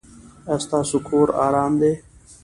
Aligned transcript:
ایا 0.49 0.55
ستاسو 0.65 0.97
کور 1.07 1.27
ارام 1.45 1.71
دی؟ 1.81 1.91